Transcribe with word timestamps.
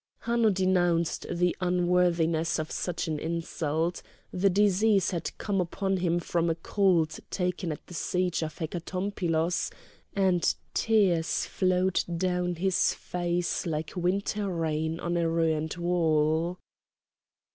Hanno 0.21 0.49
denounced 0.49 1.27
the 1.29 1.55
unworthiness 1.61 2.57
of 2.57 2.71
such 2.71 3.07
an 3.07 3.19
insult; 3.19 4.01
the 4.33 4.49
disease 4.49 5.11
had 5.11 5.29
come 5.37 5.61
upon 5.61 5.97
him 5.97 6.19
from 6.19 6.49
a 6.49 6.55
cold 6.55 7.19
taken 7.29 7.71
at 7.71 7.85
the 7.85 7.93
siege 7.93 8.41
of 8.41 8.57
Hecatompylos, 8.57 9.69
and 10.15 10.55
tears 10.73 11.45
flowed 11.45 12.03
down 12.17 12.55
his 12.55 12.95
face 12.95 13.67
like 13.67 13.95
winter 13.95 14.49
rain 14.51 14.99
on 14.99 15.15
a 15.17 15.29
ruined 15.29 15.75
wall. 15.75 16.57